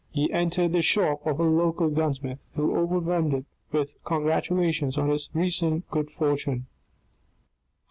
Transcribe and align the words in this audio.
He 0.09 0.31
entered 0.31 0.71
the 0.71 0.81
shop 0.81 1.27
of 1.27 1.37
the 1.37 1.43
local 1.43 1.87
gunsmith, 1.91 2.39
who 2.55 2.75
overwhelmed 2.75 3.33
him 3.33 3.45
with 3.71 4.03
congratulations 4.03 4.97
on 4.97 5.09
his 5.09 5.29
recent 5.31 5.87
good 5.91 6.09
fortune. 6.09 6.65